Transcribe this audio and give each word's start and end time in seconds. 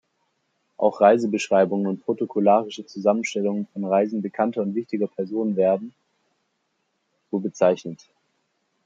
Auch 0.77 0.99
Reisebeschreibungen 0.99 1.85
und 1.85 2.03
protokollarische 2.03 2.87
Zusammenstellungen 2.87 3.67
von 3.71 3.85
Reisen 3.85 4.23
bekannter 4.23 4.63
und 4.63 4.73
wichtiger 4.73 5.05
Personen 5.05 5.55
werden 5.55 5.93
so 7.29 7.37
bezeichnet. 7.37 8.03